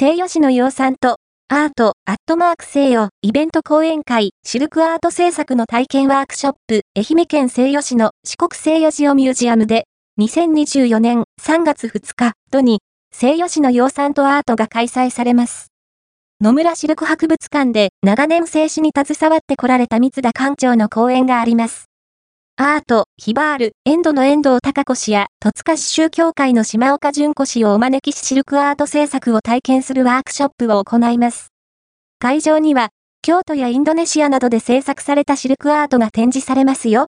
[0.00, 1.16] 西予市の養蚕と
[1.48, 9.88] アート、アットマーク西予、イベント講演会、シルクアート制作の体験ワークショップ、愛媛県西予市の四国西予ジオミュージアムで、
[10.20, 12.78] 2024年3月2日、土に、
[13.12, 15.72] 西予市の養蚕とアートが開催されます。
[16.40, 21.86] 野村シルク博物館で長年静止に携わってこられた三田館長の講演があります。
[22.56, 31.48] アート、ヒバール、エンドの遠藤隆子氏や、戸塚市宗教会の島岡淳子氏をお招きしシルクアート制作を体験するワークショップを行います。
[32.20, 37.06] 会場には、京都やインドネシアなどで制作されたシルクアートが展示されますよ。